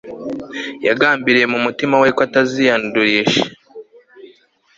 Yagambiriye 0.87 1.45
mu 1.53 1.59
mutima 1.65 1.95
we 2.01 2.09
ko 2.15 2.21
ataziyandurisha 2.27 3.43